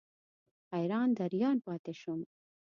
حیران 0.73 1.09
دریان 1.17 1.57
پاتې 1.65 1.93
شوم. 1.99 2.21